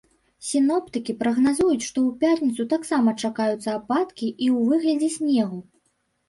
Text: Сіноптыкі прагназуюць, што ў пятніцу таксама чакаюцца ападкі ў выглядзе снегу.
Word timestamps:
Сіноптыкі 0.45 1.13
прагназуюць, 1.19 1.85
што 1.87 1.97
ў 2.07 2.15
пятніцу 2.23 2.65
таксама 2.73 3.09
чакаюцца 3.23 3.69
ападкі 3.81 4.27
ў 4.31 4.65
выглядзе 4.73 5.09
снегу. 5.19 5.63